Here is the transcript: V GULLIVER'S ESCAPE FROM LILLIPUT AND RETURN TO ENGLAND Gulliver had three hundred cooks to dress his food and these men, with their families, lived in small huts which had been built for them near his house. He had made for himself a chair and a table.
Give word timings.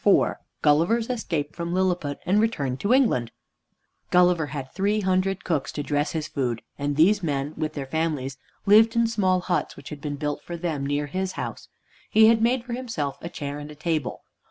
V 0.03 0.23
GULLIVER'S 0.63 1.11
ESCAPE 1.11 1.55
FROM 1.55 1.75
LILLIPUT 1.75 2.17
AND 2.25 2.41
RETURN 2.41 2.75
TO 2.77 2.91
ENGLAND 2.91 3.29
Gulliver 4.09 4.47
had 4.47 4.71
three 4.73 5.01
hundred 5.01 5.43
cooks 5.43 5.71
to 5.73 5.83
dress 5.83 6.13
his 6.13 6.27
food 6.27 6.63
and 6.75 6.95
these 6.95 7.21
men, 7.21 7.53
with 7.55 7.73
their 7.73 7.85
families, 7.85 8.39
lived 8.65 8.95
in 8.95 9.05
small 9.05 9.41
huts 9.41 9.77
which 9.77 9.89
had 9.89 10.01
been 10.01 10.15
built 10.15 10.41
for 10.41 10.57
them 10.57 10.87
near 10.87 11.05
his 11.05 11.33
house. 11.33 11.67
He 12.09 12.29
had 12.29 12.41
made 12.41 12.63
for 12.65 12.73
himself 12.73 13.19
a 13.21 13.29
chair 13.29 13.59
and 13.59 13.69
a 13.69 13.75
table. 13.75 14.23